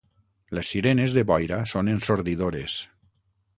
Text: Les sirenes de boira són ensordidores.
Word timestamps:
Les 0.59 0.71
sirenes 0.75 1.13
de 1.17 1.25
boira 1.33 1.61
són 1.73 1.93
ensordidores. 1.95 2.81